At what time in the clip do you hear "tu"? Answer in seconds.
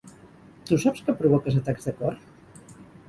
0.69-0.79